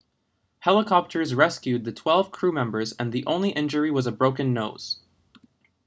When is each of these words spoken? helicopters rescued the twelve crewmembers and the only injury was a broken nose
helicopters 0.61 1.31
rescued 1.35 1.83
the 1.85 1.91
twelve 1.91 2.31
crewmembers 2.31 2.91
and 2.97 3.11
the 3.11 3.23
only 3.27 3.51
injury 3.51 3.91
was 3.91 4.07
a 4.07 4.11
broken 4.11 4.51
nose 4.51 4.99